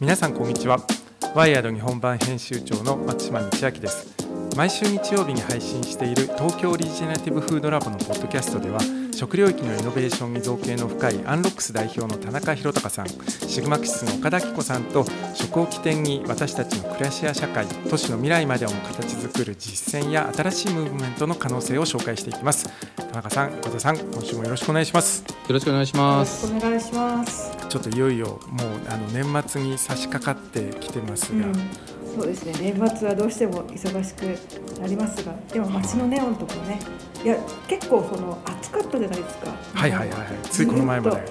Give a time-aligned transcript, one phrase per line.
[0.00, 0.78] 皆さんこんにちは。
[1.34, 4.14] ワイヤード日本版編集長の松島道明です。
[4.56, 8.78] 毎週日曜日に配信している東京オリジナリティブフードラボのポッドキャストでは
[9.12, 13.08] 食領域のイノベーションに造形の深いアンロックス代表の田中宏隆さん
[13.48, 15.04] シグマキスの岡田紀子さんと
[15.34, 22.68] 食を起点に私たちの暮らしや社会都市の未来までを形作る実践や新しいムーブメントの可能性を紹介していきます。
[22.96, 26.46] 田中さん岡田さん今週もよろしくお願いしますよろしくお願いします。
[26.46, 27.47] よろしくお願いします。
[27.68, 31.54] ちょっといよいよもうあの年末に差し掛かってきてますが、うん。
[32.14, 32.54] そうですね。
[32.74, 35.34] 年末はどうしても忙しくなりますが。
[35.52, 36.80] でも街のネオンとかね。
[37.22, 37.36] いや
[37.66, 39.52] 結構その暑かったじゃないですか。
[39.74, 40.28] はいはいはいはい。
[40.50, 41.24] ついこの前まで、はい、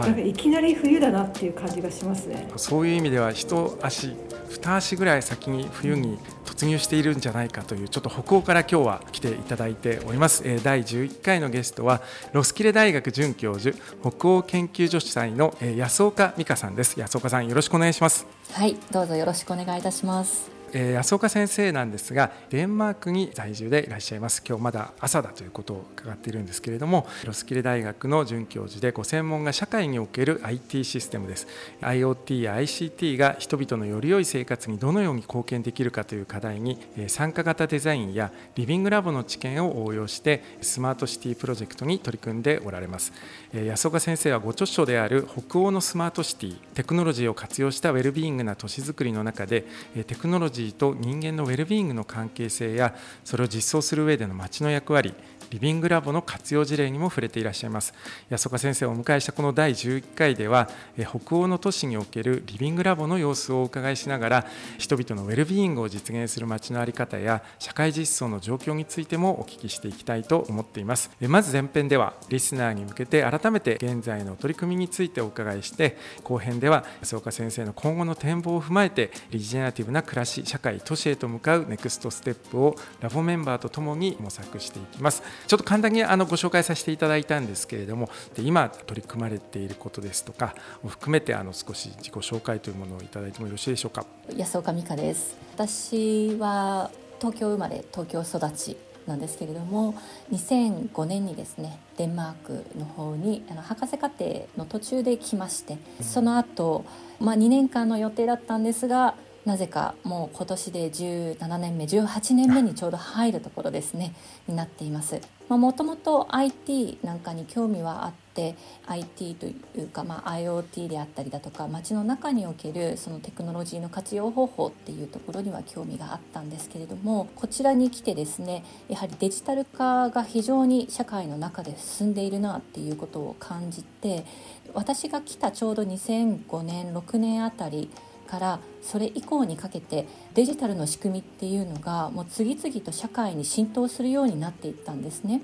[0.00, 2.48] なんかいきなり冬だなっていう感じがしますね。
[2.56, 4.16] そういう意味では一足
[4.48, 6.18] 二足ぐらい先に冬に
[6.56, 10.42] 突入しているんじゃないかというちょっと北欧から今日は来ていただいております。
[10.62, 16.98] 第11回のゲストはロスキレ大学准教授北欧研究所主催の安岡美香さんです。
[16.98, 18.26] 安岡さんよろしくお願いします。
[18.52, 20.53] はいどうぞよろしくお願いいたします。
[20.76, 24.42] えー、安岡先生なんですがデンマークに在住でいらっしゃいます。
[24.46, 31.46] 今日まだ朝だということを伺っているんですけれどもロスキレ大学の准教授でご専門が社会における IT システムです。
[31.80, 43.12] IoT や ICT が人々のより良い生活にどのように貢献できるかという課題に参加型デザインやリビングラボの知見を応用してスマートシティプロジェクトに取り組んでおられます。
[43.52, 49.64] 安岡先生はご著書である北欧のスマートシティテクノロジーを活用したウェルビーイングな都市づくりの中で
[50.08, 55.14] テクノロジーーと人間のウェルビーイングの関係性やそれを実装する上での町の役割
[55.54, 57.94] リビングラボの活用事例にも触れていらっしゃいます。
[58.28, 64.46] 安岡先生をお迎えしたこの第11回では北欧の都市におけるリビングラボの様子をお伺いしながら
[64.78, 71.12] 人々のウェルビーイングを実現する街の在り方や社会実装の状況についてもお聞きしていきたいと思っています。
[71.20, 85.22] まず前編ではリスナーに向けて改めて現在の取り組みについてお伺いして後編では安岡先生の今後の展望を踏まえてリジェネラティブな暮らし社会都市へと向かうネクストステップをラボメンバーとともに模索していきます。
[85.46, 94.06] ちょっと簡単にあのご紹介させていただいたんですけれどもで今取り組まれていることですとかを含めてあの少し自己紹介というものをいただいてもよろしいでしょうか？
[94.36, 95.36] 安岡美香です。
[95.54, 96.90] 私は
[97.20, 99.94] 東京生まれ東京育ちなんですけれども
[100.32, 106.84] 2005年にですねデンマークの方にあの博士課程の途中で来ましてその後、
[107.20, 114.14] まあ2年間の予定だったんですがなぜかもう今年で17年目18年目にちょうど入るところですね
[114.48, 115.20] になっています。
[115.48, 118.56] もともと IT なんかに興味はあって
[118.86, 119.52] IT とい
[119.84, 134.24] うか、まあ、IoT であったりだとか街の中におけるそのテクノロジーの活用方法っていうところには興味があったんですけれどもこちらに来てですねやはりデジタル化が非常に社会の中で進んでいるなっていうことを感じて
[134.72, 137.90] 私が来たちょうど2005年6年あたり
[138.24, 145.42] からそれ以降にかけてデジタルの仕組みっていうのがもう次々と社会に浸透するようになっていったんですね。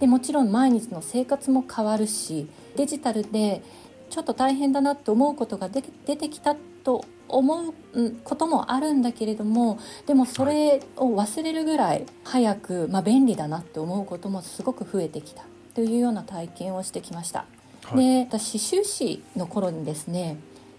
[0.00, 3.62] でもちろん毎日の生活も変わるしデジタルで
[4.10, 6.54] ちょっと大変だなと思うことが出てきた
[6.84, 7.74] と思う
[8.22, 15.44] こともあるんだけれどもでもそれを忘れるぐらい早く、まあ、便利だなって思うこともすごく増えてきた
[15.74, 17.46] というような体験をしてきました。
[17.84, 20.38] はい、で私修士の頃にですね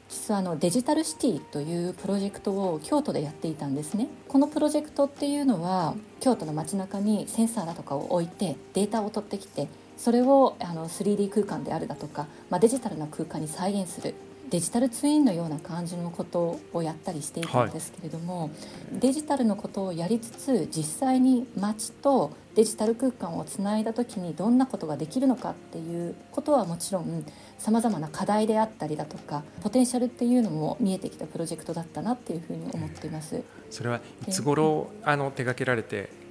[0.10, 4.08] 実はあのデジタルシティというプロジェクトを京都でやっていたんですね。
[4.28, 9.68] このプロジェクトっていうのは京都の街中にセンサーだとかを置いてデータを取ってきて
[9.98, 14.14] それをあの 3D 空間であるだとか、まあ、デジタルな空間に再現する。
[14.50, 18.52] デジタルツインのような感じのことをやったりしていたんですけれども、はい、
[19.00, 27.26] デジタルのことをやりつつ実際に街とデジタル空間をつないだ時にどんなことができるのかっていうことはもちろん
[27.58, 33.42] さまざまな課題であったりだとかポテンシャルっていうのも見えてきたプロジェクトだったなっていうふうに思っています。
[33.70, 36.25] それはいつ頃あの手掛けられて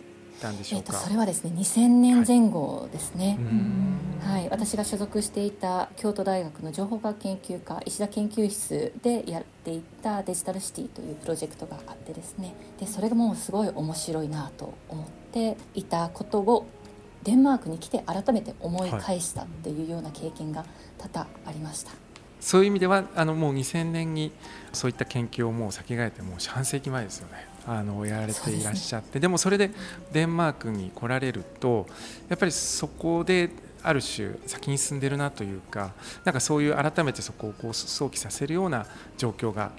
[0.45, 3.39] たんでしょうか、えー、とそれはですね2000年前後ですね、
[4.23, 12.55] はい、はい、私が所属していた京都大学の情報学研究科石田研究室でやっていたデジタルシティというプロジェクトがあってですね。
[12.79, 16.67] でそれがもうすごい面白いなと思っていたことを
[17.23, 20.65] デンマークに来て改めて思い返したっていうような経験が
[20.99, 21.91] 多々ありました。
[21.91, 22.04] はい
[22.45, 24.31] そういう意味ではあのもう2000年に
[24.75, 27.47] そういった研究をもう先駆けてもう半世紀前ですよね。
[27.67, 29.71] あのやられていらっしゃってで,、でもそれで
[30.13, 31.87] デンマークに来られると
[32.29, 33.49] やっぱりそこで
[33.83, 35.95] ある種先に進んでるなというか
[36.25, 38.85] なんかそういう改めてそこをこう想起させるような
[39.17, 39.73] 状況が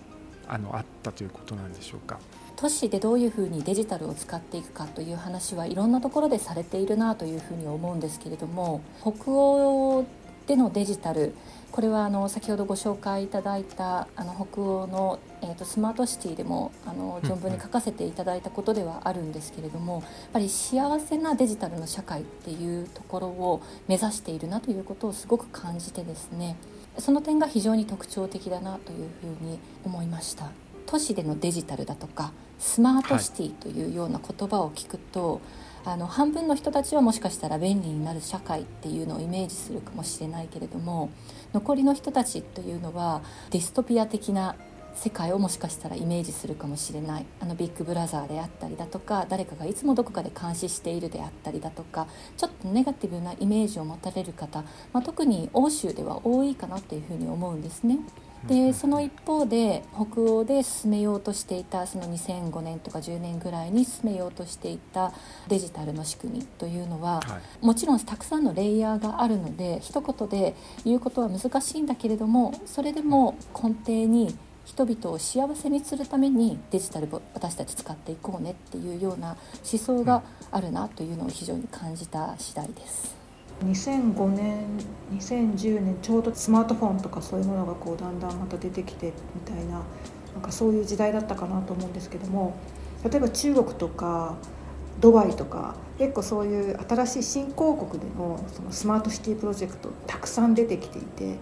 [0.48, 2.20] あのあったということなんでしょうか。
[2.56, 10.06] 都市でどういうふうにデジタルを使っていくかという話はいろんなところでされているなというふうに思うんですけれども北欧
[10.48, 11.36] でのデジタル
[11.76, 26.56] これはあの先ほどご紹介いただいたあの北欧の、えーと、スマートシティでもあの存分に書かせていただいたことではあるんですけれどもやっぱり幸せなデジタルの社会っていうところを目指しているなということをすごく感じてですね
[26.98, 30.52] その点が非常に特徴的だなというふうに思いました。
[30.86, 35.42] 都市でのデジタルだとかスマートシティというような言葉を聞くと、はい
[35.88, 41.12] あの半分の人たちはもしかしたら便利になる社会っていうのをイメージするかもしれないけれども
[41.56, 44.58] 残りの人たちというのはディストピア的な
[44.94, 58.00] 世界をもしかしたらイメージするかもしれないあのビッグブラザーであったりだとか誰かがいつもどこかで監視しているであったりだとかちょっとネガティブなイメージを持たれる方、まあ、特に欧州では多いかなというふうに思うんですね。
[58.48, 65.14] でその一方で北欧で進めようとしていたその2005年とか10年ぐらいに進めようとしていた
[65.48, 79.38] デジタルの仕組みというのは、はい、もちろんたくさんのレイヤーがあるので一言で言うことは難しいんだけれどもそれでも根底に人々を幸せにするためにデジタルを私たち使っていこうねっていうような
[79.72, 83.15] 思想があるなというのを非常に感じた次第です。
[83.64, 84.66] 2005年
[85.14, 89.82] 2010年ちょうどスマートフォンとかそういうものがこうだんだんまた出てきてみたいな
[90.34, 92.58] なんかそういう時代だったかなと思うんですけども
[93.10, 94.36] 例えば中国とか
[95.00, 101.38] ドバイとか結構そういう新しい新興国でのそのスマートシティプロジェクトたくさん出てきていて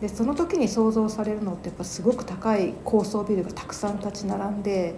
[0.00, 4.94] でその時に想像されるのってやっぱすごく高い高層ビルがたくさん立ち並んで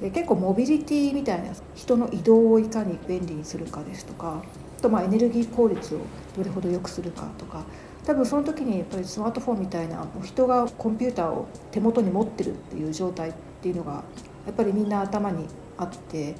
[0.00, 4.42] で結構モビリティみたいな人の移動をいかに便利にするかですとか
[4.84, 6.00] とまエネルギー効率を
[6.36, 7.64] どれほど良くするかとか
[8.04, 13.32] 多分その時にやっぱりスマートフォンみたいな人がコンピューターを手元に持ってるっていう状態っ
[13.62, 14.04] ていうのが
[14.46, 15.46] やっぱりみんな頭に
[15.78, 16.34] あって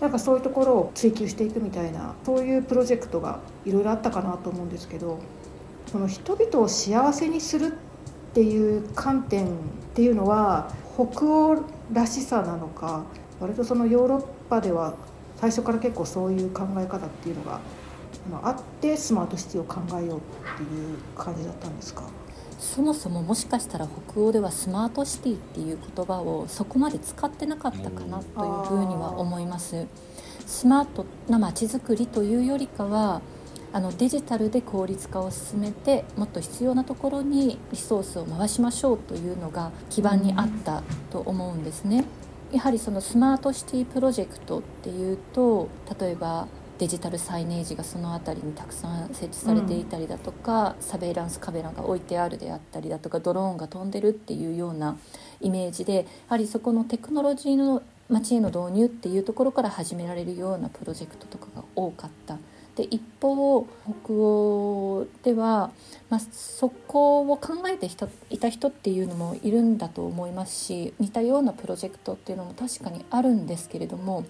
[0.00, 5.20] なんかそういうところを追求していくみたいなそういうプロジェクトがいろいろあったかなと思うんですけど
[5.86, 7.70] その人々を幸せにするっ
[8.34, 9.50] ていう観点っ
[9.94, 13.04] ていうのは北欧らしさなのか
[13.40, 14.94] 割とそのヨーロッパでは
[15.40, 17.60] 最初から結構そういう考え方っていうのが
[18.42, 20.20] あってスマートシティを考えようっ
[20.56, 22.02] ていう感じだったんですか？
[22.58, 29.86] そもそももしかしたら北欧ではスマートシティっていう言葉をそこまで使ってなかったかなというふうには思います。
[30.44, 33.20] スマートな街づくりというよりかは
[33.72, 42.04] あのデジタルで効率化を進めてもっと必要なところにリソースを回しましょうというのが基盤にあったと思うんですね。
[42.52, 45.68] やはりそのスマートシティプロジェクトっていうと
[46.00, 46.48] 例えば
[46.78, 54.96] デジタルサイネージがその辺りにたくさん設置されていたりだとか、うん、サベイランスカメラが置いてあるであったりだとかドローンが飛んでるっていうような
[55.40, 62.38] イメージでやはりそこのテクノロジーの街への導入っていうところから始められるようなプロジェクトとかが多かった。
[62.78, 63.66] で一方
[64.04, 65.72] 北欧では、
[66.10, 67.86] まあ、そこを考えて
[68.30, 74.24] いた人っていうのもいるんだと思いますし似たようなプロジェクトっていうのも確かにあるんですけれども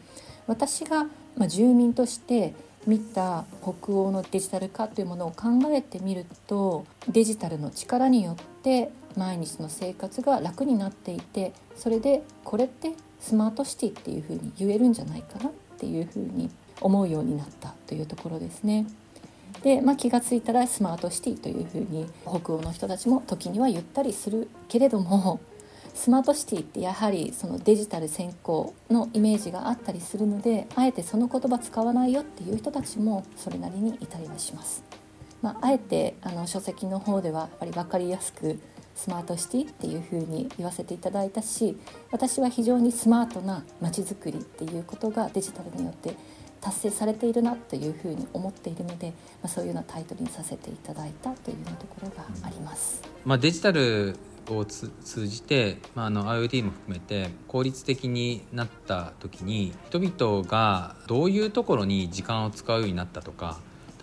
[0.47, 1.05] 私が、
[1.37, 2.55] まあ、住民として
[2.87, 16.49] 見た北欧のデジタル化というものを考えてみるとデジタルの力によって毎日の生活が楽になっていてそれでこれってスマートシティっていうふうに言えるんじゃないかなっていうふうに
[16.81, 18.87] 思うようになったというところですね。
[19.63, 25.41] で、まあ、気が付いたらスマートシティというふうに北欧の人たちも時には言ったりするけれども
[25.95, 34.85] スマートシティってやはりそのデジタル先行のイメージがあったりするのであえてその言葉使わないよっていう人たちもそれなりにいたりはします。
[35.43, 38.61] まあ、あえてあの書籍の方ではやっぱり分かりやすく
[38.95, 41.77] スマートシティっていうふうに言わせていただいたし
[42.11, 46.17] 私は非常にスマートな街づくりっていうことがデジタルによって
[46.61, 53.03] 達成されているなというふうに思っているので、まあ、そういうようなタイトルにさせていただいたというところがあります。
[53.25, 54.17] まあ、デジタル
[54.51, 54.91] を通
[55.27, 63.59] じて、まあ、あの IoT も含めて効率的になった時に人々がどういうところに時間を使うようになったとか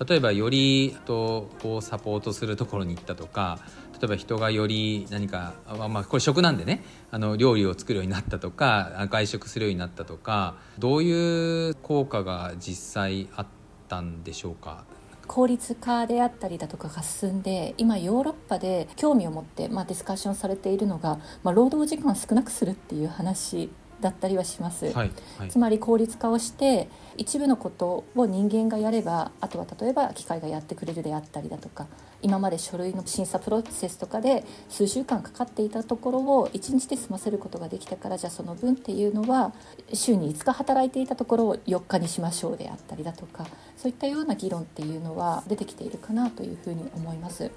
[0.07, 3.59] 例えばより人をサポートするところに行ったとか
[3.99, 5.53] 例えば人がより何か、
[5.89, 6.83] まあ、これ食なんでね。
[7.11, 13.45] あの料理を作るようになったとか外食するようになったとかどういう効果が実際あっ
[13.87, 14.83] たんでしょうか？
[15.27, 23.69] 効率化であったりだとかが進んで今ヨーロッパで興味を持って、まあ、ディスカッションされているのが、まあ、労働時間を少なくするっていう話
[24.01, 31.87] だったりはします、はいはい、つまり効率化をして一部のことを人間がやればあとは例えば機械がやってくれるであったりだとか
[32.21, 39.53] 今まで書類の審査プロセスとかで数週間かかっていたところを1日で済ませることができたからじゃあその分っていうのは
[39.93, 43.45] 週に5日働いていたところを4日にしましょうであったりだとか
[43.77, 47.51] そういったような議論っていうのは出てきているかなというふうに思います。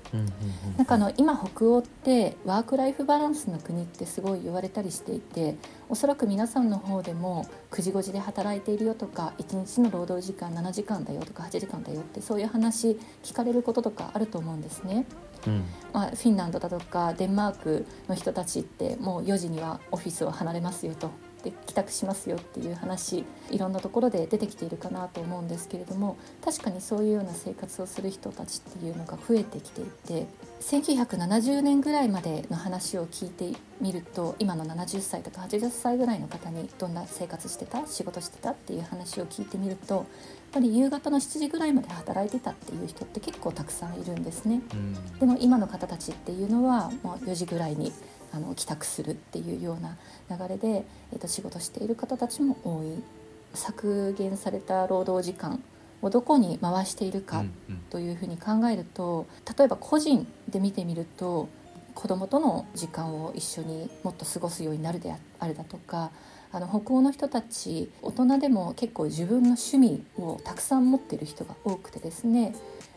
[0.77, 5.57] なんかあの今北欧ってワークライフバランスの国ってすごい言われたりしていて
[5.89, 15.07] おそらく皆さんの方でも9時5時で働いているよとか1日の労働時間7時間だよとか8時間だよってそういう話聞かれることとかあると思うんですね。
[15.47, 21.11] うん、まあ、フィンランドだとかデンマークの人たちってもう4時にはオフィスを離れますよと
[21.51, 30.27] で帰宅しますよっていう話いろんなところで出てきているかなと思うんですけれども確かにそういうような生活をする人たちっていうのが増えてきていて
[30.61, 40.05] 1970年ぐらいまでの話を聞いてみると今の70歳とか80歳ぐらいの方にどんな生活してた仕事してたっていう話を聞いてみるとやっ
[40.55, 44.63] ぱり夕方の7時ぐらいまで働いてたっていう人って結構たくさんいるんですね。
[45.21, 47.93] でも今の方たちっていうのはもう4時ぐらいに
[48.33, 49.97] あの帰宅するっていうような
[50.37, 53.03] 流れで、えー、と仕事している方たちも多い。
[53.55, 55.63] 削減された労働時間
[56.03, 57.45] をどこに回しているか
[57.91, 59.27] というふうに考えると
[59.59, 61.49] 例えば個人で見てみると
[61.95, 66.11] 子どもとの時間を一緒にもっと過ごすようになるであるだとか
[66.53, 72.55] あの北欧の人たち大人でも結構自分の趣味をたくさん持っている人が多くてですね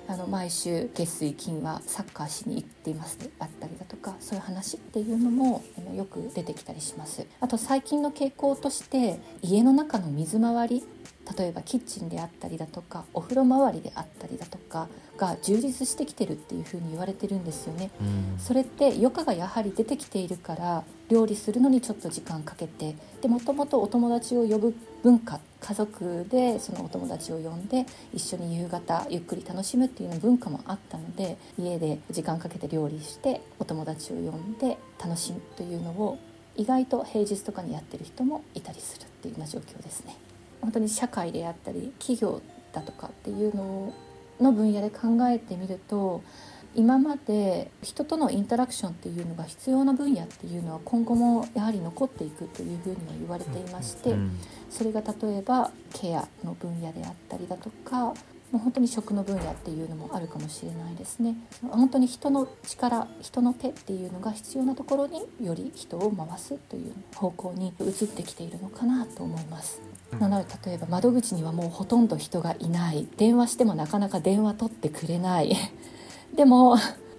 [0.07, 5.63] あの毎週月水金はサッカーしに行っていますであったりだとかそういう話っていうのも
[5.95, 10.83] よく出てきたりしますあと最近の傾向として家の中の水回り
[11.37, 17.91] 例えばキッチンであったりだとかお風呂周りであったりだとかが充実してきてるっていうふうに言われてるんですよね。
[18.39, 36.17] それって余暇がやはり出てきているから料理するのにちょっと時間かけてでもともとお友達を呼ぶ文化家族でそのお友達を呼んで一緒に夕方ゆっくり楽しむっていうの文化もあったので家で時間かけて料理してお友達を呼んで楽しむというのを
[36.57, 40.17] 意外と平日とかにやってる人もいたりするっていうような状況ですね。
[40.61, 42.41] 本当に社会であったり企業
[42.73, 43.93] だとかっていうの
[44.39, 46.23] の分野で考えてみると
[46.73, 54.15] 今まで人とのインタラクションっていうのが必要な分野っていうのは今後もやはり残っていくというふうには言われていまして
[54.69, 58.13] それが例えばケアの分野であったりだとか
[58.51, 61.37] もう本当に食の分野っていうのもあるかもしれないですね。
[61.69, 69.81] 本当に人の力人の手っていうのが必要なところにより人を回すという方向に移ってきているのかなと思います。
[70.19, 73.07] なので例えば窓口にはもうほとんど人がいない。
[73.15, 75.55] 電話してもなかなか電話取ってくれない
[76.35, 76.77] でも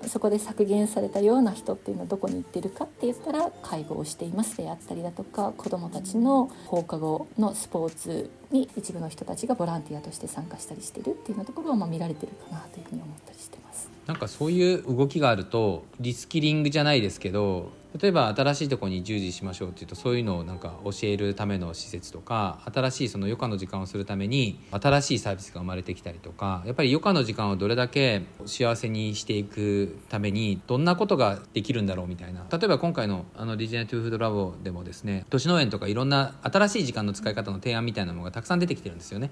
[0.09, 13.89] そこで削減されたような人っていうのはどこに行ってるかって言ったら介護をしていますであったりだとか子どもたちの放課後のスポーツに一部の人たちがボランティアとして参加したりしてるっていうようなところはま見られてるかなというふうに思ったりしてます。
[14.07, 39.31] なんかそういう動きがあるとリスキリングじゃないですけど例えば新しいとこに従事しましょうっていうとそういうのをなんか教えるための施設とか新しいその余暇の時間をするために新しいサービスが生まれてきたりとかやっぱり余暇の時間をどれだけ幸せにしていくためにどんなことができるんだろうみたいな例えば今回のあのリジェネティブフードラボでもですね都市農園とかいろんな新しい時間の使い方の提案みたいなものがたくさん出てきてるんですよね。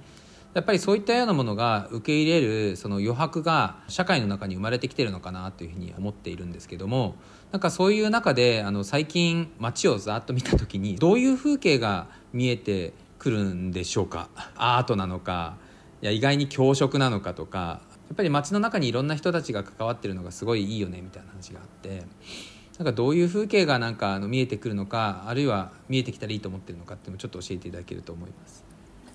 [0.53, 7.15] やっぱりそういったようなものが受け入れるその余白が社会の中に生まれてきてるのかなというふうに思っているんですけども
[7.53, 14.29] なんかそういう中であの最近街をざっと見た時にどういう風景が見えてくるんでしょうか？
[14.57, 15.57] アートなのか
[16.03, 22.03] いや意外に教職なのかとかやっぱり街の中にいろんな人たちが関わってるのがすごいいいよねみたいな話があって
[22.79, 28.70] なんかどういう風景がなんかあの見えてくるのかあるいは見えてきたらいいと思ってるのかっていうのをちょっと教えていただけると思います。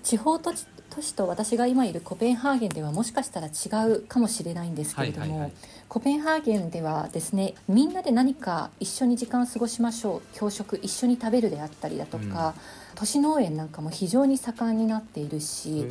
[0.06, 5.52] 地方都市都市と私が今いるコペンハーゲンではもしかしたら違うかもしれないんですけれども、はいはいはい、
[5.88, 12.54] コペンハーゲンではですねみんなで何か一緒に時間を過ごしましょう教食一緒に食べるであったりだとか、
[12.92, 15.86] うん、都市農園なんかも非常に盛んになっているし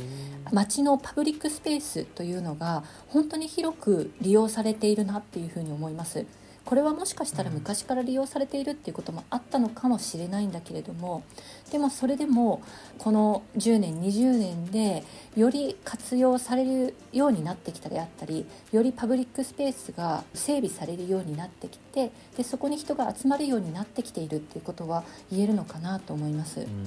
[0.50, 6.24] 街のパブリックスペースというのが本当に広く利用されているなっていうふうに思います。
[6.66, 11.22] これはもしかしたら昔から利用されているっていうこともあったのかもしれないんだけれども
[11.70, 12.60] でもそれでも
[12.98, 15.04] この10年20年で
[15.36, 26.60] より活用されるようになってきたであったりよりパブリックスペースが整備されるようになってきてでそこに人が集まるようになってきているっていうことは言えるのかなと思います。
[26.60, 26.86] うんうんうん、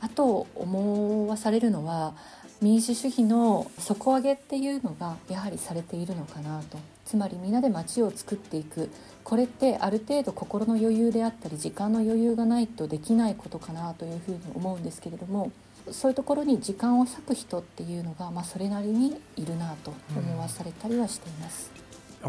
[0.00, 2.14] あと思わされるのは
[2.62, 6.78] 民主主義の底上げっていうのがやはりされているのかなと。
[7.04, 8.90] つまり皆で街を作っていく。
[9.24, 15.52] これってある程度心の余裕であったり時間の余裕がないとできないことかなというふうに思うんですけれども。
[15.92, 21.75] そういうところに時間を割く人っていうのが、まあ、それなりにいるなと思わされたりはしています。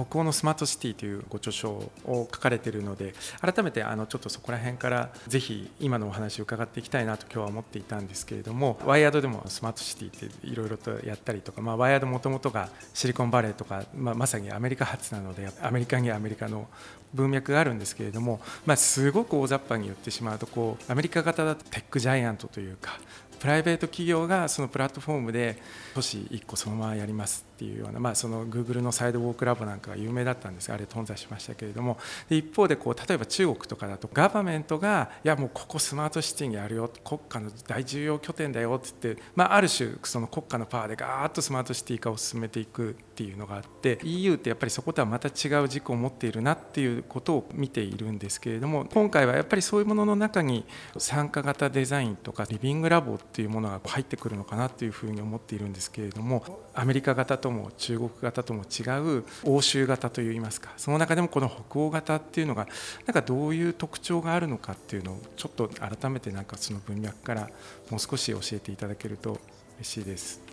[0.06, 16.68] 北欧のスマートシティというご著書を書かれているので改めてあのちょっとそこら辺からぜひ今のお話を伺っていきたいなと今日は思っていたんですけれどもワイヤードでもスマートシティっていろいろとやったりとか、まあ、ワイヤードもともとがシリコンバレーとか、まあ、まさにアメリカ発なのでアメリカにはアメリカの
[17.14, 23.00] 文脈があるんですけれども、まあ、すごく大雑把に言ってしまうとこうアメリカ型だとテックジャイアントというか
[23.40, 25.58] プライベート企業がそのプラットフォームで
[25.94, 31.98] 都市1個そのままやりますっていうような、まあ、その Google のサイドウォークラボなんかが有名だったんですがあれ頓挫しましたけれども
[32.30, 50.66] 一方でこう例えば中国とかだとガバメントがいやもうここスマートシティにあるよ国家の大重要拠点だよって言って、まあ、ある種その国家のパワーでガーッとスマートシティ化を進めていくっていうのがあって EU ってやっぱりそことはまた違う軸を持っているなっていうことを見ているんですけれども今回はやっぱりそういうものの中に
[51.00, 56.44] 参加型デザインとかリビングラボっていうものが入ってくるのかなというふうに思っているんですけれども
[56.76, 62.68] アメリカ型とも中国型とも違う欧州型といいますかその中でもこの北欧型っていうのが
[63.08, 67.50] なんかどういう特徴があるのかっていうのをちょっと改めてなんかその文脈から
[67.90, 69.40] もう少し教えていただけると
[69.80, 70.47] 嬉しいです。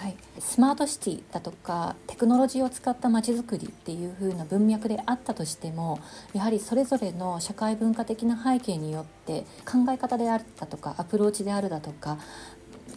[0.00, 6.00] はい、スマートシティだとかテクノロジーを使ったまちづくりっていう風な文脈であったとしても
[6.32, 12.16] やはりそれぞれの社会文化的な背景によって考え方であるだとかアプローチであるだとか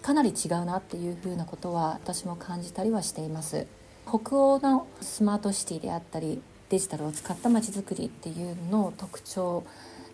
[0.01, 3.67] かなり違うなっていう風なことは私も感じたりはしています。
[4.07, 9.65] 北欧のスマートシティであったりデジタルを使ったまちづくりっていうの特徴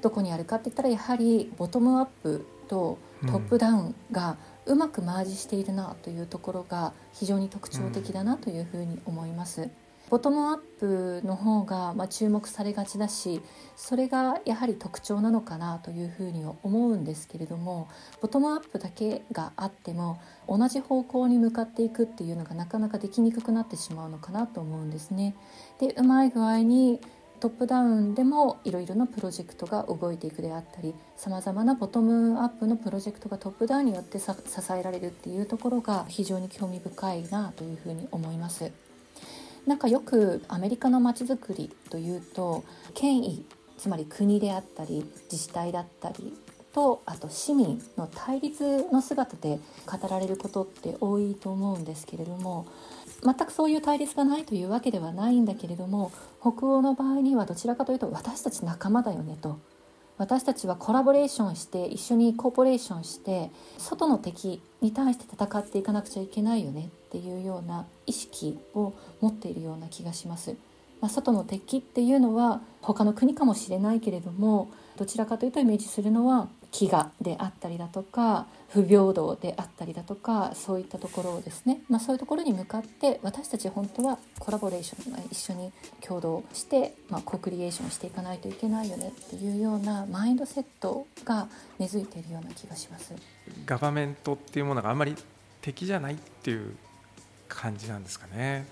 [0.02, 4.36] どこにあるかって言ったらやはりボトムアップとトップダウンがう
[4.70, 9.70] うまくマージしているなというところが非常に特徴的だなというふうに思います。
[10.10, 13.42] ボトムアップの方がま注目されがちだし
[13.76, 17.88] それがやはり特徴なのかなというふうに思うんですけれども
[18.20, 25.36] ボトムアップだけがあっても同じ方向に向かっていくっていうのがなかなかできにくくなってしまうのかなと思うんですね。
[25.80, 27.00] でうまい具合に
[27.40, 34.32] トップダウンでもいろいろなプロジェクトが動いていくであったりさまざまなボトムアップのプロジェクトがトップダウンによって支
[34.78, 38.72] えられるっていうところが非常に興味深いなというふうに思います。
[39.66, 42.64] なんかよくアメリカのまちづくりというと
[42.94, 43.46] 権威
[43.78, 46.34] つまり国であったり自治体だったり
[46.74, 52.66] とあと市民の対立の姿で語られることって多いと思うんですけれども
[53.24, 59.60] 全くそういう対立がないというわけではないんだけれども北欧の場合にはどちらかというと私たち仲間だよねと
[60.18, 70.56] 私たちはコラボレーションして一緒にコーポレーションして外の敵に対して戦っていかなくちゃいけないよねっていうような意識を持っているような気がします。
[71.00, 91.48] まあ、外の敵っていうのは他の国かもしれないけれどもどちらかというとイメージするのは飢餓であったりだとか不平等であったりだとかそういったところをですね、まあ、そういうところに向かって私たち本当はコラボレーション一緒に共同して、まあ、コクリエーションしていかないといけないよねっていうようなマインドセットが
[91.80, 93.14] 根付いているような気がします。
[93.66, 95.16] ガバメントっていうものがあんまり
[95.62, 96.76] 敵じゃないっていう
[97.48, 98.66] 感じなんですかね。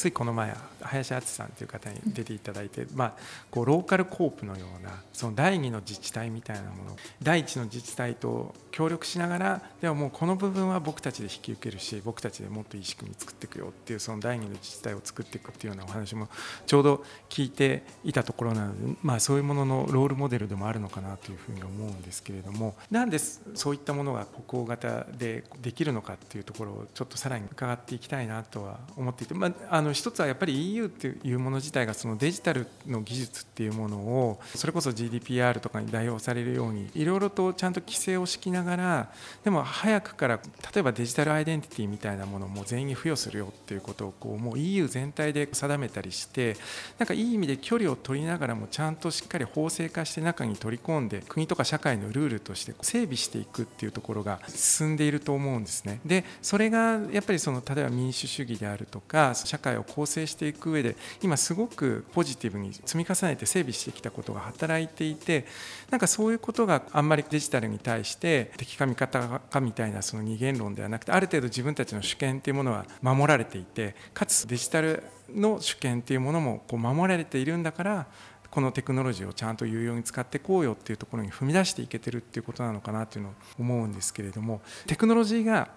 [0.00, 3.12] ついこの前林敦さんという方に出ていただいて、まあ、
[3.50, 16.28] こうローカルコープのようなその第2の自治体みたいなもの第1の自治体と協力しながらではもうこの部分は僕たちで引き受けるし僕たちでもっといい仕組み作っていくよっていうその第2の自治体を作っていくっていうようなお話も
[16.64, 39.12] ちょうど聞いていたところなので、まあ、そういうもののロールモデルでもあるのかなというふうに思うんですけれどもなんでそういったものが北欧型でできるのかっていうところをちょっとさらに伺っていきたいなとは思っていて、まあ、あの一つはやっぱり EU っていうもの自体がそのデジタルの技術っていうものをそれこそ GDPR とかに代表されるようにいろいろとちゃんと規制を敷きながら
[39.44, 40.40] でも早くから
[40.74, 46.56] 例えばデジタルアイデンティティみたいなものも全員に付与するよっていうことをこうもう EU 全体で定めたりして
[46.98, 56.00] なんかいい意味で距離を取りながらもちゃんとしっかり法制化して中に取り込んで国とか社会のルールとして整備していくっていうところが進んでいると思うんですね。
[56.04, 65.46] でそれがやっぱりその例えば民主主義であるとか社会を構成していく上で今すごくポジティブに積み重ねて整備してきたことが働いていて
[65.90, 75.02] なんかそういうことがあんまりデジタルに対して敵か味方かみたいなその二元論ではなくてある程度自分たちの主権っていうものは守られていてかつデジタル
[75.34, 78.06] の主権っていうものもこう守られているんだから
[78.50, 85.70] このテクノロジーをちゃんと有用に使ってこうよっていうところに踏み出していけてるっていうことなのかなっていうのを思うんですけれどもテクノロジーが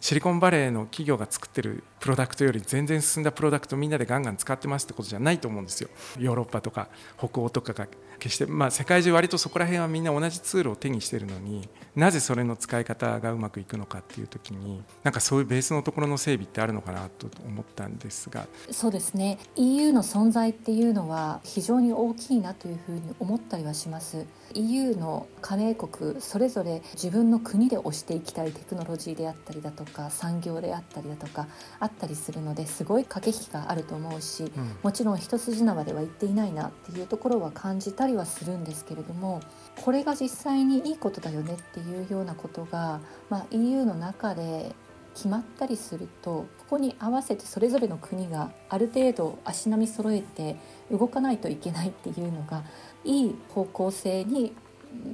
[0.00, 5.90] シリコンバレーの企業が作ってるプロダクトより全然進んだプロダクトみんなでガンガン使ってますってことじゃないと思うんですよ。
[6.18, 7.86] ヨーロッパとか北欧とかが
[8.18, 18.46] 決してまあ世界中割とそこら辺はみんな同じツールを手にしてるのになぜそれの使い方がうまくいくのかっていう時になんかそういうベースのところの整備ってあるのかなと思ったんですが。
[18.70, 19.38] そうですね。
[19.56, 24.24] EU の存在っていうのは非常に大きいなというふうに思ったりはします。
[24.54, 31.46] EU の加盟国それぞれ自分の国で推していきたいテクノロジーであったりだとか産業であったりだとか
[31.78, 39.40] あったりするのですごい駆け引きがあると思うし、うん、もちろん一筋縄では言っていないなっていうところは感じたりはするんですけれども
[39.84, 44.74] これが実際にいいことだよねっていうようなことが、まあ、EU の中で
[45.14, 50.56] 決まったりするとここに合わせてそれぞれの国がある程度足並み揃えて
[50.90, 52.62] 動かないといけないっていうのが
[53.04, 54.54] いい方向性に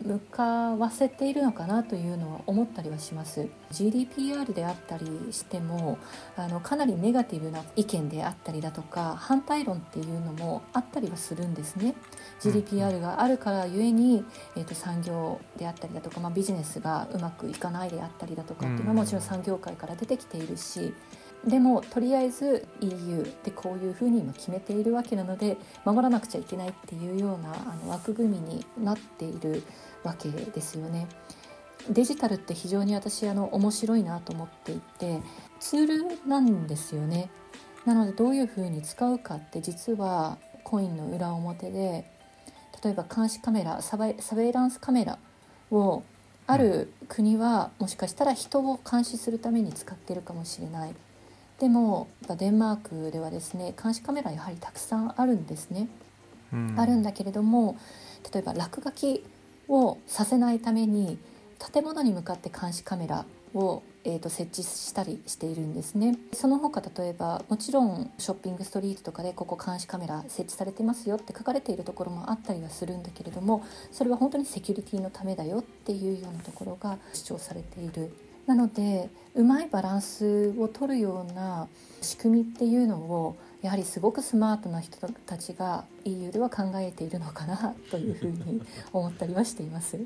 [0.04, 0.44] 向か
[0.76, 3.48] わせているのかなというのは思ったりはします。
[3.72, 5.98] GDPR であったりしても
[6.36, 11.94] あのかなりネガティブな意見であったりだとか反対論っていうのもあったりはするんですね。
[12.40, 14.24] GDPR があるからゆえに、
[14.56, 20.94] えーと、産業であったりだとか、まあ、ビジネスがうまくいかないであったりだとかっていうのはもちろん産業界から出てきているし
[21.44, 29.62] でもとりあえず EU でこういうふうに今決めているわけなので守らなくちゃいけないっていうようなあの枠組みになっている
[30.02, 31.06] わけですよね。
[31.88, 35.20] デジタルって非常に私あの面白いなと思っていて
[35.60, 37.30] ツールなんですよね。
[37.84, 42.10] なのでどういうふうに使うかって実はコインの裏表で
[42.82, 45.18] 例えば監視カメラサベサベイランスカメラ
[45.70, 46.02] を
[46.48, 50.94] ある国はもしかしたら人を監視するために使ってるかもしれない
[51.58, 55.88] でもデンマークではですね監視カメラやはりたくさんあるんですね。
[56.52, 57.76] うん、あるんだけれども
[58.32, 59.24] 例えば落書き
[59.68, 61.18] をさせないために
[61.72, 78.12] 建物に向かって監視カメラを、えー、と設置したりしているんですねその他例えばもちろんショッピングストリートとかでここ監視カメラ設置されてますよって書かれているところもあったりはするんだけれどもそれは本当にセキュリティのためだよっていうようなところが主張されている
[78.46, 81.68] なのでうまいバランスを取るような
[82.00, 89.98] 仕組みっていうのをやはりすごくスマートな人たちが EU では考えているのかなというふうに思ったりはしています。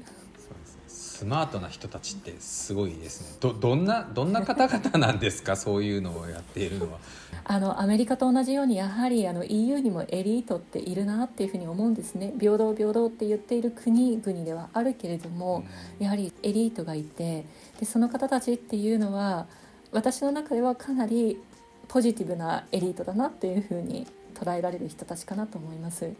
[1.20, 3.36] スマートな人たちってすごいですね。
[3.40, 5.54] どどんなどんな方々なんですか？
[5.60, 6.98] そういうのをやっているのは。
[7.44, 12.32] あのアメリカと同じようにやはりあの EU にもエリートっているなっていうふうに思うんですね。
[12.40, 15.62] 平等平等って言っている国々ではあるけれども、
[15.98, 17.44] うん、やはりエリートがいて
[17.78, 19.46] でその方たちっていうのは
[19.92, 21.38] 私の中ではかなり
[21.88, 26.04] ポジティブなエリートだなっていうふうに捉えられる人たちかなと思います。
[26.04, 26.14] 例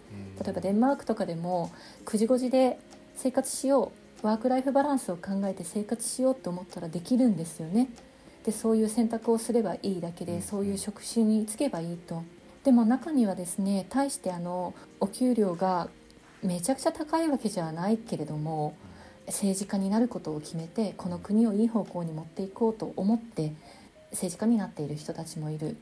[0.47, 1.71] えばデンマークとかでも
[2.05, 2.79] 9時5時で
[3.17, 7.89] 生活しようワークライフバランスを考えて生活しようと思ったらできるんですよね。
[8.45, 12.23] でそういう選択をすればいいだけでそういう職種に就けばいいと。
[12.65, 15.89] でも中にはですね対してあのお給料が
[16.43, 18.75] めちゃくちゃ高いわけじゃないけれども
[19.27, 23.53] 政治家になることを決めてこの国をいい方向に持っていこうと思って
[24.11, 25.77] 政治家になっている人たちもいる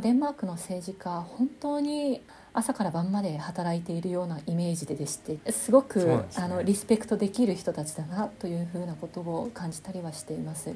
[0.00, 2.22] デンマークの政治家本当に
[2.52, 10.74] 朝から晩まで働いているようなイメージででしてすごく、ね、あのリスペクトできる人たちだなというふうなことを感じたりはしています。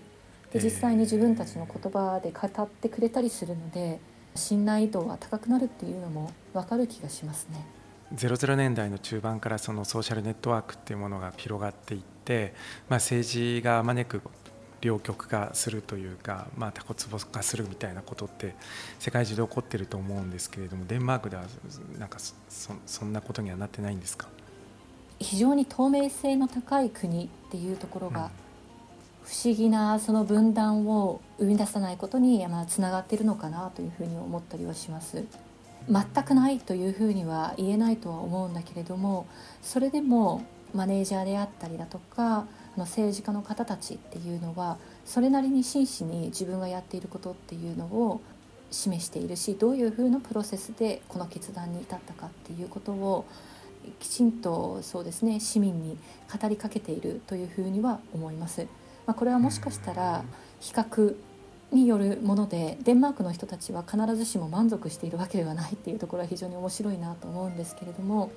[0.53, 3.99] で実際に自分たちの言葉で語ってくれたりするので
[4.37, 7.67] 信頼度が高くなるっていうのも分かる気がしますね。
[8.15, 12.55] 00年代の中盤からそのソーシャルネットワークっていうものが広がっていって、
[12.89, 14.23] まあ、政治が招く
[14.85, 18.55] 両極化するというか、まあ、タコツボ化するみたいなことって
[18.99, 21.45] 世界中で起こってると思うんですけれどもデンマークでは
[21.99, 22.35] なんかそ
[22.87, 24.29] そんなことにはなってないんですか？
[25.19, 28.31] 非常に透明性の高い国っていうところが、
[29.23, 35.25] 不思議なその分断を生み出さないことにまあつながっているのかなというふうに思ったりはします。
[35.89, 39.27] 全くないというふうには言えないとは思うんだけれども
[39.63, 40.43] それでも
[40.75, 42.47] マネージャーであったりだとか
[42.79, 48.21] の政治家の方たちっていうのはそれなりに真摯に自分がやっていることっていうのを
[48.71, 53.25] 示しているしどういうふうなプロセスでこの決断に至ったかっていうことを
[54.01, 55.99] きちんとそうですね市民に
[56.41, 58.67] 語りかけているというふうには思います。
[59.07, 60.25] まあ、これはもしかしたら
[60.61, 61.15] 比較
[61.73, 68.31] によるものでデンマークの人たちは必ずしも満足しているわけではないっていうところは非常に面白いなと思うんですけれども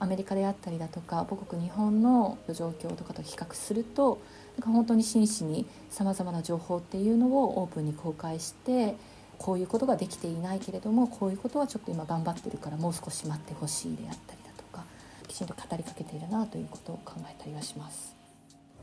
[0.00, 4.20] アメリカであったりだとか母国日本の状況とかと比較すると
[4.56, 8.96] なんか本当に真摯にさまざまな情報っていうのをオープンに公開して
[9.38, 14.84] こういうことができていないけれどもこういうことはちょっと今頑張ってるからもう少し待ってほしいであったりだとか
[15.28, 18.16] きちんと語りかけているなということを考えたりはします。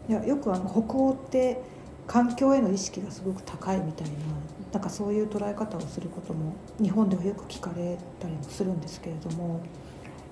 [0.07, 1.61] いやよくあの北欧って
[2.05, 4.13] 環境への意識がすごく高いみたいな
[4.71, 9.61] なんかそういう捉え方をすることも日本ではよく聞かれたりもするんですけれども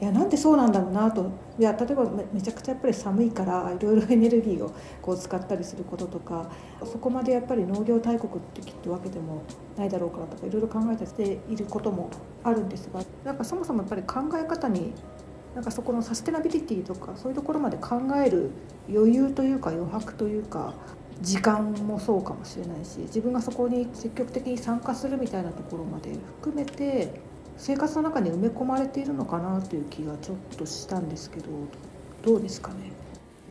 [0.01, 1.31] いやなんでそうなんだろうなと。
[1.57, 6.49] いや例えばめちゃくちゃやっぱり寒いからいろいろ エネルギーをこう使ったりすることとか
[6.83, 9.41] そこまでやっぱり農業大国ってきっとわけでも
[9.77, 12.09] ないだろうからとかいろいろ考えたりしていることも
[12.43, 14.93] あるんですがなんかそもそもやっぱり考え方に
[15.55, 18.51] なんかそこのサステナビリティとかそういうところまで考える
[18.93, 20.73] 余裕というか余白というか
[21.21, 27.21] 時間もそうかもしれないし自分がそこに積極的に参加するみたいなところまで含めて
[27.57, 31.49] 生活の中に埋め込まれているのかなという気がちょっとしたんですけど
[32.23, 32.91] どうですかね？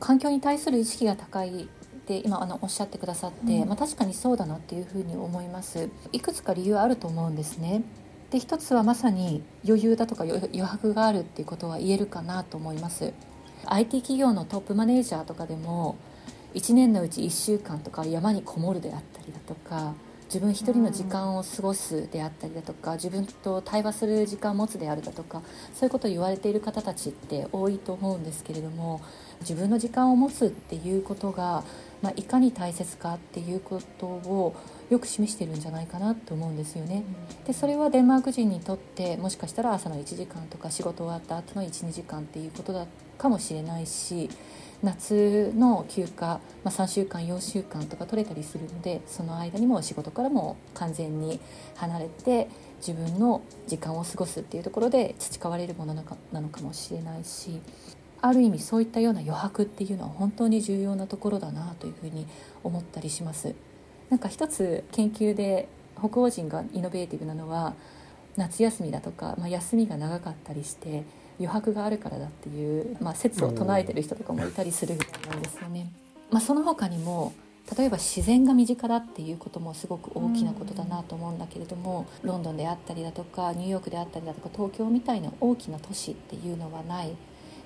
[0.00, 1.66] 環境に対する意識が高いっ
[2.06, 5.88] て今あのおっしゃってくださって、うん、まあ、確かにそうだなっていうふうに思います。
[6.12, 7.82] いくつか理由あると思うんですね。
[8.30, 13.14] で一つはまさに余裕だとか余白があるっていうことは言えるかなと思います。
[13.66, 15.96] IT 企業のトップマネージャーとかでも
[16.54, 19.94] 1年のうち1週間とか山にこもるであったりだとか
[20.34, 25.42] 自分一人の時間を過ごすであったりだとか自分と対話する時間を持つであるだとか
[25.72, 29.00] そういうことを言われている方たちって多いと思うんですけれども
[29.42, 31.62] 自分の時間を持つっていうことが、
[32.02, 34.56] まあ、いかに大切かっていうことを
[34.90, 37.04] よく示してるんじゃないかなと思うんですよね。
[37.46, 44.28] でそれはデンマーク人にとってもしかしたら朝の1時間とか仕事終わった後の12時間っていうことだかもしれないし
[44.84, 51.40] 夏の休暇、まあ、3週間4週間とか取れたりするのでその間にも仕事からも完全に
[51.76, 52.48] 離れて
[52.86, 57.60] 自分の時間を過ごすっていうところで培われるものなのかもしれないし
[58.20, 62.26] ある意味そういったような余白っていうのは本当に重要なところだなというふうに
[62.62, 63.54] 思ったりします。
[64.08, 65.68] なんか一つ研究で
[65.98, 67.74] 北欧人がイノベーティブなのは
[68.36, 71.04] 夏休みだとか、まあ、休みが長かったりして
[71.38, 75.90] 余白があるからだっていう、まあ、説を唱えてる人とかもいたりするみたいなんですよね。
[76.30, 77.32] まあ、その他にも
[77.76, 87.16] 例えば自然が身近だっていうこともすごく大きなことだなと思うんだけれども、ロンドンであったりだとかニューヨークであったりだとか東京みたいな大きな都市っていうのはない。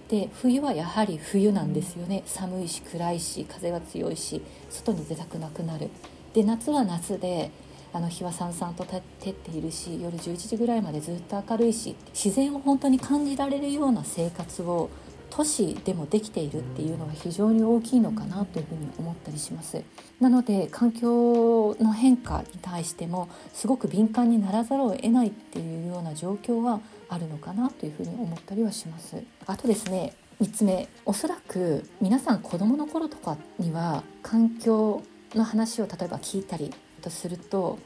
[0.09, 2.23] で冬はやはり冬なんですよね。
[2.27, 5.91] 寒いし暗いし風が強いし外に出たくなくなる。
[6.33, 7.51] で夏は夏で
[7.93, 14.91] あの日はさんさんと照っているし夜11時ぐらいまでずっと明るいし自然を本当に感じられるような生活を
[15.31, 19.83] 都市でもできているっていうのが非常に大きいのかなというふうに思ったりします。
[20.21, 29.23] なので環境の変化に対してもすごく敏感にならざるを得ないっていうような状況はあるのかなというふうに思ったりはします。
[29.47, 35.03] あとですね3つ目おそらく皆さん子どもの頃とかには環境
[35.35, 37.79] の話を例えば聞いたりとすると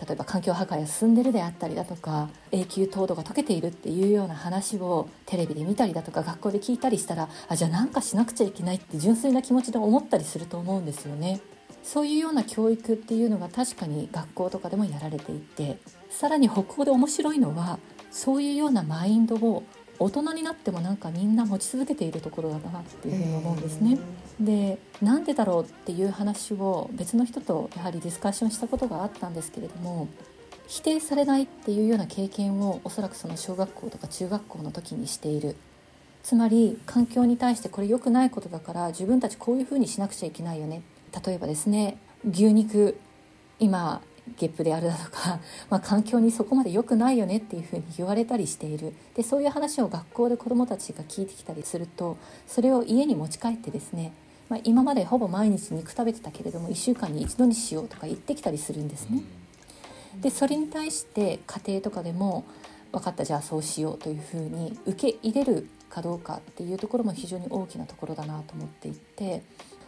[0.00, 11.40] 例えば環境破壊が進んでるであったりだとか永久凍土が溶けているっていうような話をテレビで見たりだとか学校で聞いたりしたらあじゃあなんかしなくちゃいけないって純粋な気持ちで思ったりすると思うんですよね。
[11.82, 15.78] そういうような教育っていうのが確かに学校とかでもやられていて
[16.10, 17.78] さらに北欧で面白いのは
[18.10, 19.62] そういうようなマインドを
[20.00, 23.98] 大人になってもなんかみんな持ち続けているところだなっていうふうに思うんですね。
[24.40, 30.08] でなんでだろうっていう話を別の人とやはりディスカッションしたことがあったんですけれども
[30.66, 35.56] 否定されないっていうような経験をおそらくその小学校とか中学校の時にしている。
[36.22, 40.82] つまり環境に対してこれ良くないことだから自分たちこういうふうにしなくちゃいけないよね。
[41.26, 42.98] 例えばですね牛肉
[43.58, 44.00] 今
[44.38, 54.12] ゲップであるだとか、 まあ、環境にそこまで良くないよねっていうふうに言われたりしているでそういう話を学校で子どもたちが聞いてきたりするとそれを家に持ち帰ってですね、
[54.48, 59.22] まあ、今までほぼ毎日肉食べてたけれども1週間に一度にしようとか言ってきたりするんですね。
[60.20, 62.44] でそれに対して家庭とかでも
[62.92, 69.42] 分かったじゃあそうしようというふうに受け入れるかどうかっていうところも非常に大きなところだなと思っていて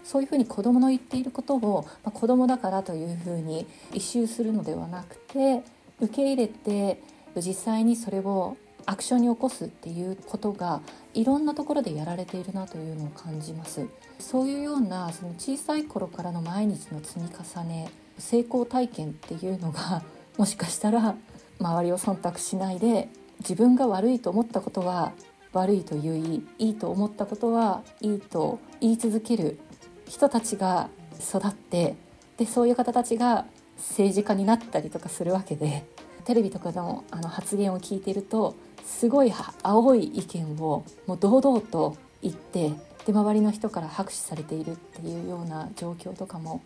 [0.05, 5.62] そういうふうに子どもの言っていることを、まあ、子どもだからというふうに一周するのではなくて
[6.01, 7.01] 受け入れて
[7.37, 10.81] 実際にそれをアクションに起こすっていうことが
[11.15, 13.87] いろんなところでやられているなというのを感じます。
[14.19, 20.03] そういうようなその小さい頃からの毎日の積み重ね成功体験っていうのが
[20.38, 21.17] もしかしたら
[21.59, 23.09] 周りを忖度しないで
[23.41, 25.12] 自分が悪いと思ったことは
[25.53, 29.59] 悪いと言いいいと思ったことはいいと言い続ける
[30.07, 30.88] 人たちが
[31.19, 31.95] 育って
[32.37, 35.85] でそういう方たちが政治家になったりとかするわけで
[36.25, 42.73] テレビとかのあの発言を聞いてるとすごい青い意見をもう堂々と言って
[43.07, 46.62] で周りの人から拍手されているっていうような状況とかも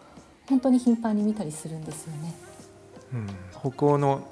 [0.48, 2.34] 本当に頻繁に見たりするんですよね。
[3.12, 3.26] うん、
[3.72, 4.22] 北欧の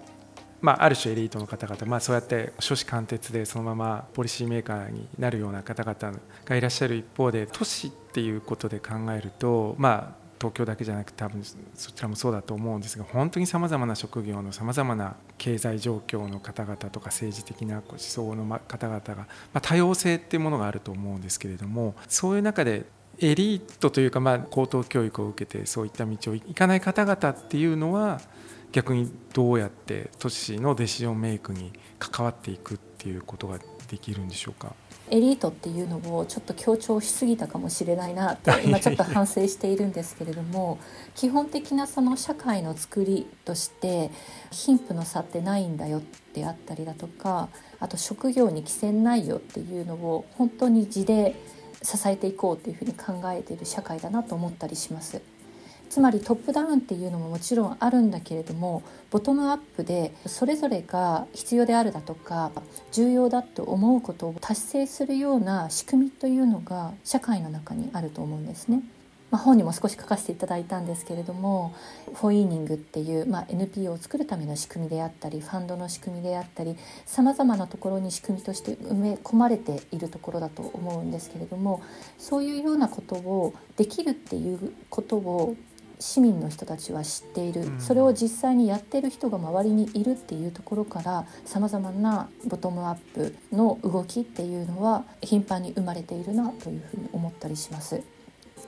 [0.64, 11.42] まあ、ある種エリートの方々、まあ、そうやって初子貫徹でそのままポリシーメーカーになるような方々がいらっしゃる一方で都市っていうことで考えると、まあ、東京だけじゃなくて多分
[11.74, 22.86] そちらもそうだと思うんですが本当にさまざまな職業のさまざまな経済状況の方々とか政治的な思想の方々が、まあ、多様性っていうものがあると思うんですけれどもそういう中で
[23.20, 28.20] エリートというか、まあ、高等教育を受けてそういった道を行かない方々っていうのは
[28.74, 34.74] 逆にどうやって都市のデシジョンメイクに関わっていくっていうことができるんでしょうか？
[35.10, 40.80] エリートっていうのをちょっと強調しすぎたかもしれないなって今ちょっと反省しているんですけれども
[41.14, 44.10] 基本的なその社会の作りとして
[44.50, 51.36] 貧富の差ってないんだよってあったりだとかあと職業に規制ないよっていうのを本当に地で
[51.82, 55.20] 支えていこうっていうふうに考えている社会だなと思ったりします。
[55.90, 62.50] つまりトップダウンっていうのももちろんあるんだけれどもボトムアップでそれぞれが必要であるだとか
[62.92, 68.82] 重要だと思うことを達成するような仕組みというのが社会の中にあると思うんですね。
[69.34, 71.74] まあ、本にも少し書かせていただいたんですけれども
[72.14, 81.82] フォイーニングっていう、まあ、NPO を作るための仕組みであったりファンドの仕組みであったりさまざまなところに仕組みとして埋め込まれているところだと思うんですけれども
[82.16, 85.56] そういうようなことをできるっていうことを
[86.04, 98.02] 市民の人たちは知っている、それを実際にやってる人が周りにいるっていうところからさまざまなボトムアップの動きっていうのは頻繁に生まれているなというふうに思ったりします。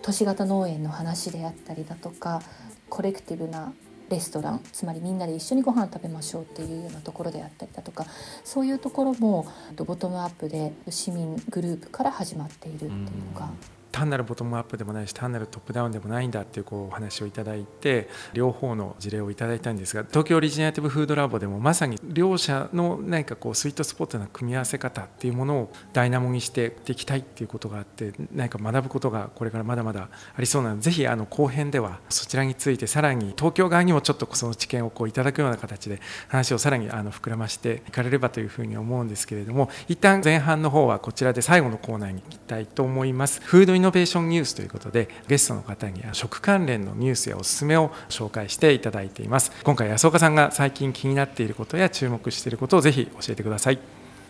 [0.01, 2.40] 都市型農園の話であったりだとか
[2.88, 3.75] コレクティブな
[4.09, 8.07] レストランつまりみんなで一緒にご飯食べましょうっていうようなところであったりだとか
[8.44, 9.46] そういうところも
[9.77, 12.92] ボトムアップで市民グループから始まっているっていう
[13.35, 13.51] のが
[13.96, 43.40] 単なるボトムアップでもないし単なるトップダウンでもないんだっていうこうお話をいただいて両方の事例をいただいたんですが東京オリジナリティブフードラボでもまさに両者の何かこうスイートスポットな組み合わせ方っていうものをダイナモにしていきたいっていうことがあって何か学ぶことがこれからまだまだありそうなのでぜひあの後編ではそちらについてさらに東京側にもちょっとその知見をこういただくような形で話をさらにあの膨らましていかれればというふうに思うんですけれども一旦前半の方はこちらで最後のコーナーに行きたいと思います。
[43.42, 49.53] フードノベーションニュースということでゲストの方に食関連のニュースやおすすめを紹介していただいています。
[49.62, 53.79] 今回安岡さんが最近気になっていることや注目していることをぜひ教えてください。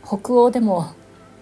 [0.04, 0.92] 北欧でも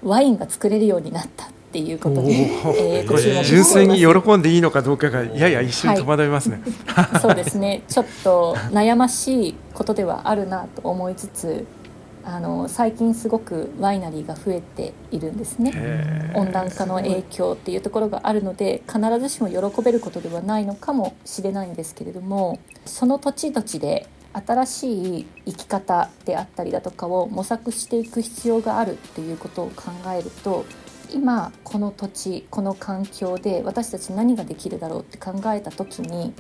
[0.02, 7.82] ワインが作れるようになったっていうことで、えー、純粋に喜んでいいのかどうかがやや一瞬戸惑いますね、はい、そうですね。
[7.88, 11.66] ちょっと悩ましいことではあるなと思いつつ
[12.26, 16.32] あの最近すごくワイナリーが増えているんですね。
[16.34, 30.64] 温暖化の影響っていうところがあるので必ずしも喜べることではないのかもしれないんですけれどもその土地土地で新しい生き方であったりだとかを模索していく必要があるっていうことを考えると
[31.12, 36.32] 今この土地この環境で私たち何ができるだろうって考えた時に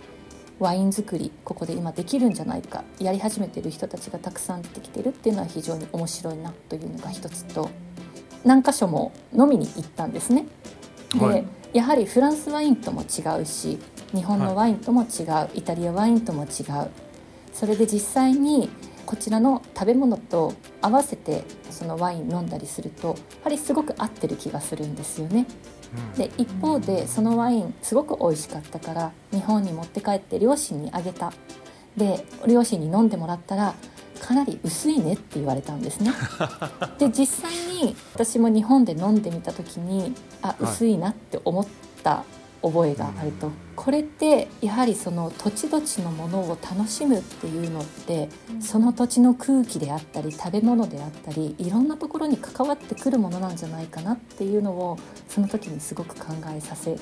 [0.58, 7.70] ワイン作りここで今できるんじゃないかやり始めてる人たちがたくさん出てきてるっていうのは非常に面白いなというのが一つと
[8.44, 10.46] 何箇所も飲みに行ったんですね。
[11.14, 13.78] で、はい、やはりフランスワインとも違うし
[14.12, 16.90] 日本のワインとも違う、はい、イタリアワインとも違う
[17.52, 18.68] それで実際に
[19.06, 23.14] こちらの食べ物と合わせてそのワイン飲んだりするとや
[23.44, 25.46] はりすごく合ってる気がするんですよね。
[26.16, 31.32] で一方でそのワインすごく美味しかったから日本に持って帰って両親にあげた。
[31.96, 33.74] で両親に飲んでもらったら
[34.20, 36.12] かなり薄いねって言われたんですね。
[36.98, 41.66] で実際に私も日本で飲んでみた時にあ薄いなって思っ
[42.02, 42.24] た
[42.64, 54.98] 覚えがあると、これってやはりその土地土地のものを楽しむっていうのってその土地の空気であったり食べ物であったりいろんなところに関わってくるものなんじゃないかなっていうのを
[55.28, 56.96] その時にすごく考えさせ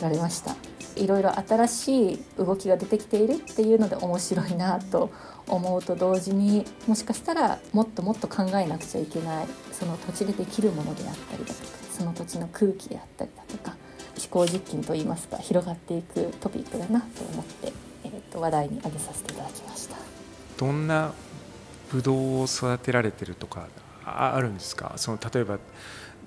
[0.00, 0.56] られました。
[0.96, 5.10] いろいろ新しい動きが出てきているっていうので面白いなと
[5.48, 13.76] 思うと同時にもしかしたらもっともっと考えなくちゃいけないその土地でできるものであったりだとかその土地の空気であったりだとか
[14.16, 17.72] 思考実験といいますか広がっていくトピックだなと思って、
[18.04, 19.96] えーと、話題に挙げさせていただきました。
[20.58, 21.12] どんな
[21.90, 23.68] ブドウを育てられてるとか
[24.04, 24.92] あるんですか？
[24.96, 25.58] その例えば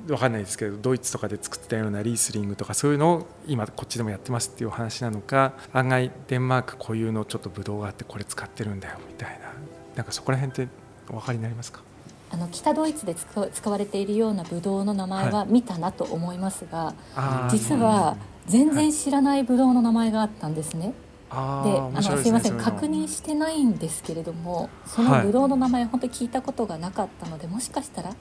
[0.05, 9.51] 分かんないですけどドイツとかで作ってたようなリースリングとかそういうのを今こっちでもやってますっていう話なのか案外デンマーク固有のちょっとブドウがあってこれ使ってるんだよみたいな
[9.95, 10.71] なんかそこら辺って
[11.09, 11.81] お分かりになりますか？
[12.29, 18.17] あの北ドイツで使われているようなブドウの名前は見たなと思いますが、はい、実は
[18.47, 20.93] 全然知らないブドウの名前があったんですね。
[21.29, 28.15] であのすいません確認してないんですけれどもそのブドウの名前、本当に聞いたことがなかったのでもしかしたら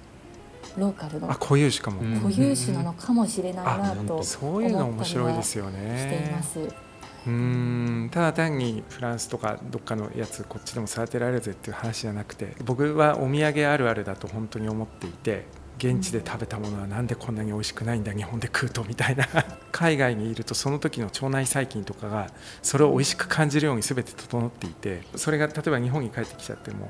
[0.77, 2.01] ローカルの固有種かも。
[2.21, 6.21] 固有種なのかもしれないなとそういうの面白いですよね。
[6.21, 6.86] しています。
[7.27, 8.09] うん。
[8.13, 15.45] ただ単にフランスとかどっかのやつこっちでも育てられるぜっていう話じゃなくて僕はお土産あるあるだと本当に思っていて
[15.79, 19.27] 現地で食べたものはなんでこんなに美味しくないんだ日本で食うとみたいな。
[19.73, 22.29] 海外にいるとその時の腸内細菌とかが
[22.63, 26.89] それを美味しく感じるように全て整っていてそれが例えば日本に帰ってきちゃっても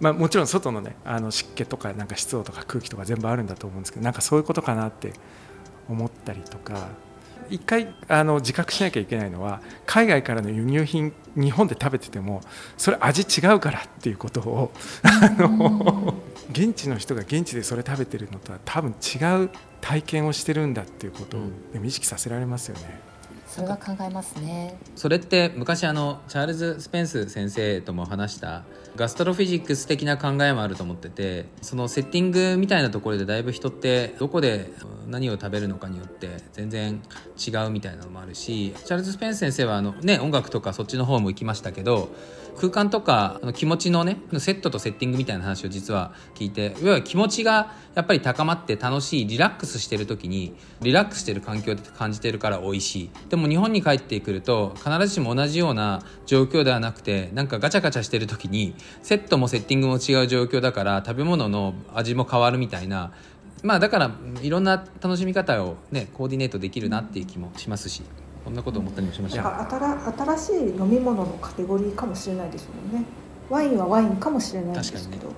[0.00, 5.12] まあ、もちろん外のねあの湿気とかなんか湿度とか空気とか全部あるんだと思うんですけどなんかそういうことかなって
[5.88, 6.88] 思ったりとか
[7.50, 12.40] 一回あの自覚しなきゃいけないのは海外からの輸入品日本で食べてても
[12.76, 14.72] それ味違うからっていうことを
[15.02, 16.14] あの
[16.50, 21.40] 現地の人が現地でそれ食べてるのとは多分違う体験をしてるんだっていうことを
[21.72, 23.00] でも意識させられますよね。
[23.48, 24.76] それは考えますね。
[24.94, 34.70] それって昔あのチャールズ・スペンス先生とも話したガストロフィジックス的な考えもあると思っててそのセッティングみたいなところでだいぶ人ってどこで
[35.06, 37.00] 何を食べるのかによって全然
[37.36, 42.10] 違うみたいなのもあるしチャールズ・スペンス先生はあの、ね、音楽とかそっちの方も行きましたけど
[42.58, 53.10] 空間とかあの気持ちのねセットとセッティングみたいな話を実は聞いていわゆる気持ちがやっぱり高まって楽しいリラックスしてる時にリラックスしてる環境で感じてるから美味しい。
[53.28, 63.12] でも日本に帰ってくると必ずしも同じような状況ではなくてなんかガチャガチャしてる時にセットもセッティングも違う状況だから食べ物の味も変わるみたいな
[63.62, 64.10] まあだから
[64.42, 68.02] いろんな楽しみ方をねコーディネートできるなっていう気もしますし。
[68.48, 69.42] こんなこと思ったりもしました。
[69.42, 73.04] なんか新しい飲み物のカテゴリーかもしれないですもんね。
[73.50, 75.34] ワインはワインかもしれないんですけど、ね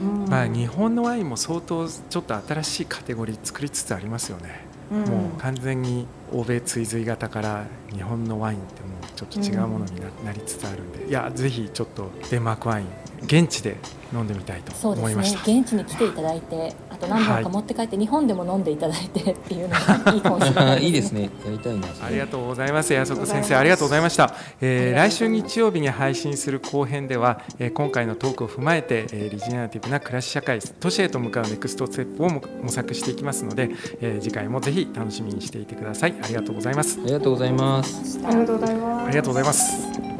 [0.00, 7.64] うん、まあ日本のワインも相当ちょっと新しいカテゴリー作りつつありますよね、うん、もう完全に欧米追随型から
[7.94, 12.86] 日本のワインってもうちょっと違うものにな,、りつつあるんでいやぜひちょっとデンマークワイン
[13.22, 13.76] 現地で
[14.12, 21.30] 飲んでみたいと思いました、ね、現地に来ていただいてあと何本か持って帰って、日本でも飲んでいただいてっていうのがいいかもしれない、ね、 いいですね。
[21.44, 21.88] やりたいな。
[22.02, 22.92] ありがとうございます。
[22.92, 33.70] 安岡先生ありがとうございました、えー、来週日曜日に配信する後編では、えー、今回のトークを踏まえて、えー、リジェネラティブな暮らし社会都市へと向かうネクストステップを模索していきますので、
[34.00, 36.98] えー、次回もぜひ楽しみにしていてくださいありがとうございます。
[37.02, 38.20] ありがとうございます。
[38.24, 39.06] ありがとうございます。
[39.06, 40.15] ありがとうございます